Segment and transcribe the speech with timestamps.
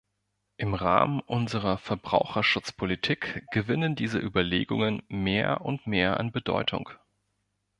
[0.57, 6.89] Im Rahmen unserer Verbraucherschutzpolitik gewinnen diese Überlegungen mehr und mehr an Bedeutung.